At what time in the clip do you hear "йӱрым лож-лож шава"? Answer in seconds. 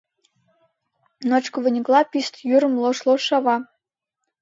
2.49-3.55